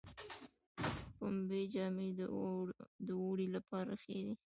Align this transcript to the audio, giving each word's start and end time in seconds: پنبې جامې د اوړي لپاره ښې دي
پنبې 1.17 1.61
جامې 1.73 2.09
د 3.09 3.09
اوړي 3.13 3.47
لپاره 3.55 3.93
ښې 4.01 4.19
دي 4.25 4.35